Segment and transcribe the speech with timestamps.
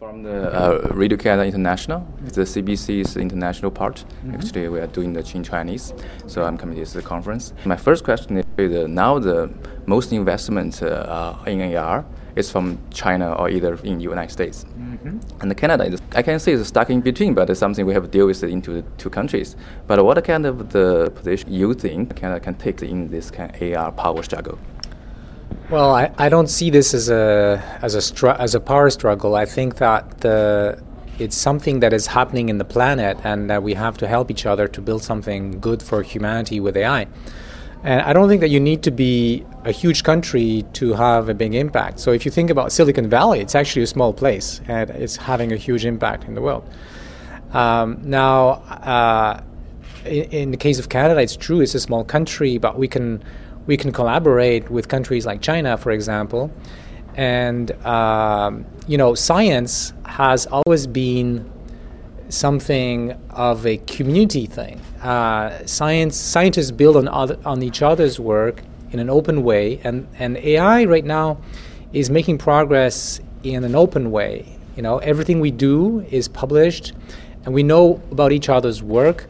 [0.00, 3.96] From the uh, Radio Canada International, It's the CBC's international part.
[3.96, 4.34] Mm-hmm.
[4.34, 5.92] Actually, we are doing the in Chinese,
[6.26, 7.52] so I'm coming to this conference.
[7.66, 9.50] My first question is uh, now the
[9.84, 12.02] most investment uh, in AI
[12.34, 14.64] is from China or either in the United States.
[14.64, 15.18] Mm-hmm.
[15.42, 18.04] And Canada, is, I can say it's stuck in between, but it's something we have
[18.04, 19.54] to deal with into the two countries.
[19.86, 23.60] But what kind of the position you think Canada can take in this kind of
[23.60, 24.58] AI power struggle?
[25.70, 29.36] Well, I, I don't see this as a as a as a power struggle.
[29.36, 30.82] I think that the
[31.18, 34.46] it's something that is happening in the planet, and that we have to help each
[34.46, 37.06] other to build something good for humanity with AI.
[37.82, 41.34] And I don't think that you need to be a huge country to have a
[41.34, 41.98] big impact.
[42.00, 45.52] So if you think about Silicon Valley, it's actually a small place, and it's having
[45.52, 46.68] a huge impact in the world.
[47.52, 49.42] Um, now, uh,
[50.04, 53.22] in, in the case of Canada, it's true; it's a small country, but we can
[53.70, 56.50] we can collaborate with countries like China, for example.
[57.14, 61.48] And, um, you know, science has always been
[62.28, 64.80] something of a community thing.
[65.00, 70.08] Uh, science scientists build on other, on each other's work in an open way, and,
[70.18, 71.38] and AI right now
[71.92, 74.58] is making progress in an open way.
[74.74, 76.92] You know, everything we do is published,
[77.44, 79.28] and we know about each other's work.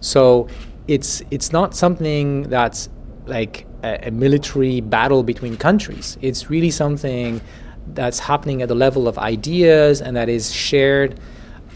[0.00, 0.48] So
[0.88, 2.88] it's it's not something that's
[3.26, 6.18] like a, a, military battle between countries.
[6.22, 7.40] It's really something
[7.88, 11.20] that's happening at the level of ideas and that is shared.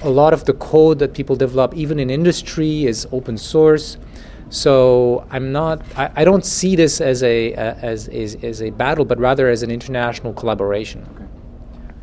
[0.03, 3.98] A lot of the code that people develop, even in industry, is open source.
[4.51, 5.83] So I'm not.
[5.97, 9.62] I, I don't see this as a as, as as a battle, but rather as
[9.62, 11.06] an international collaboration.
[11.14, 11.27] Okay.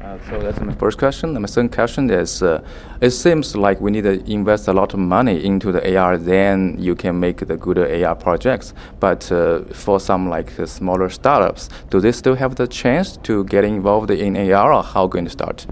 [0.05, 1.31] Uh, so that's my first question.
[1.31, 2.63] And my second question is, uh,
[3.01, 6.75] it seems like we need to invest a lot of money into the AI, then
[6.77, 8.75] you can make the good AI projects.
[8.99, 13.63] But uh, for some like smaller startups, do they still have the chance to get
[13.63, 15.65] involved in AI, or how going to start?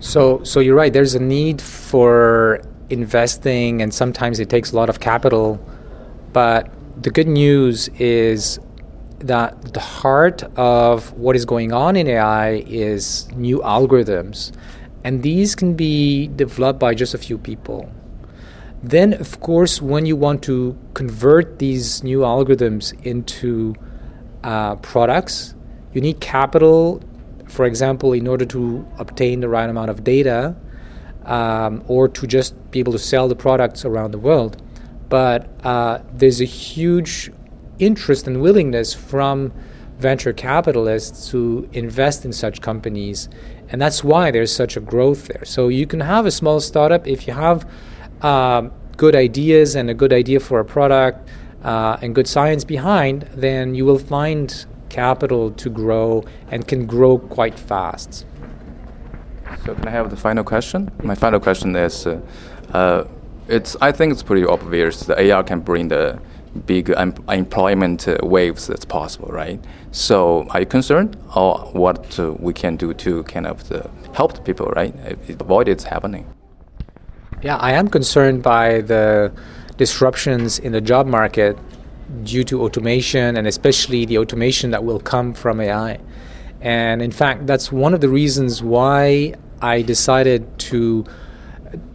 [0.00, 0.92] So, so you're right.
[0.92, 5.60] There's a need for investing, and sometimes it takes a lot of capital.
[6.32, 6.70] But
[7.02, 8.58] the good news is
[9.18, 14.52] that the heart of what is going on in AI is new algorithms,
[15.04, 17.90] and these can be developed by just a few people.
[18.82, 23.74] Then, of course, when you want to convert these new algorithms into
[24.44, 25.54] uh, products,
[25.92, 27.02] you need capital,
[27.48, 30.54] for example, in order to obtain the right amount of data
[31.24, 34.62] um, or to just be able to sell the products around the world.
[35.08, 37.30] But uh, there's a huge
[37.78, 39.52] interest and willingness from
[39.98, 43.28] venture capitalists to invest in such companies.
[43.68, 45.44] And that's why there's such a growth there.
[45.44, 47.68] So you can have a small startup if you have
[48.22, 51.28] um, good ideas and a good idea for a product
[51.62, 57.18] uh, and good science behind, then you will find capital to grow and can grow
[57.18, 58.24] quite fast.
[59.64, 60.90] So can I have the final question?
[61.02, 62.20] My final question is, uh,
[62.72, 63.04] uh,
[63.48, 66.18] it's I think it's pretty obvious the AI can bring the
[66.56, 69.62] big employment uh, waves that's possible, right?
[69.92, 74.44] So are you concerned or what uh, we can do to kind of the, help
[74.44, 74.94] people, right?
[75.28, 76.26] Avoid it happening.
[77.42, 79.32] Yeah, I am concerned by the
[79.76, 81.58] disruptions in the job market
[82.22, 85.98] due to automation and especially the automation that will come from AI.
[86.60, 91.04] And in fact, that's one of the reasons why I decided to,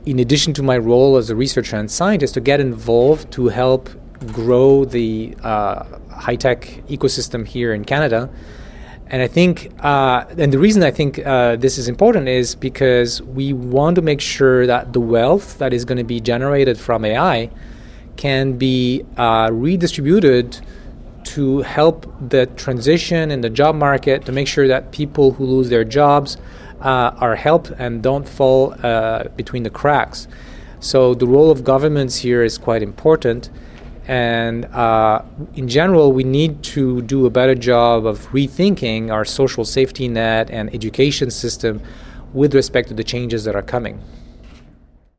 [0.05, 3.89] in addition to my role as a researcher and scientist, to get involved to help
[4.27, 8.29] grow the uh, high tech ecosystem here in Canada.
[9.07, 13.21] And I think, uh, and the reason I think uh, this is important is because
[13.21, 17.03] we want to make sure that the wealth that is going to be generated from
[17.03, 17.49] AI
[18.15, 20.61] can be uh, redistributed
[21.23, 25.69] to help the transition in the job market, to make sure that people who lose
[25.69, 26.37] their jobs
[26.81, 30.27] uh, are helped and don't fall uh, between the cracks.
[30.79, 33.49] So the role of governments here is quite important.
[34.07, 35.21] And uh,
[35.53, 40.49] in general, we need to do a better job of rethinking our social safety net
[40.49, 41.81] and education system
[42.33, 44.01] with respect to the changes that are coming.